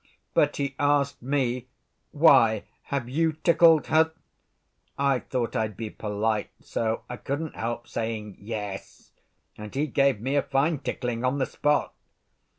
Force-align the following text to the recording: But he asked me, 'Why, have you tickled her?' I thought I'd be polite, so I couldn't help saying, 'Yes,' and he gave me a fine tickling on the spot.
But 0.33 0.55
he 0.55 0.73
asked 0.79 1.21
me, 1.21 1.67
'Why, 2.09 2.63
have 2.85 3.07
you 3.07 3.33
tickled 3.33 3.85
her?' 3.85 4.13
I 4.97 5.19
thought 5.19 5.55
I'd 5.55 5.77
be 5.77 5.91
polite, 5.91 6.49
so 6.59 7.03
I 7.07 7.17
couldn't 7.17 7.55
help 7.55 7.87
saying, 7.87 8.37
'Yes,' 8.39 9.11
and 9.59 9.75
he 9.75 9.85
gave 9.85 10.19
me 10.19 10.35
a 10.35 10.41
fine 10.41 10.79
tickling 10.79 11.23
on 11.23 11.37
the 11.37 11.45
spot. 11.45 11.93